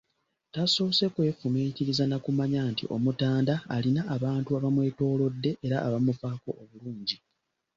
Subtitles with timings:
[0.53, 7.17] Tasoose kwefumiitiriza na kumanya nti Omutanda alina abantu abamwetoolodde era abamufaako obulungi.